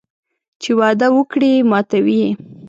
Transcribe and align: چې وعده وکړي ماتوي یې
چې 0.61 0.71
وعده 0.79 1.07
وکړي 1.17 1.51
ماتوي 1.69 2.15
یې 2.23 2.29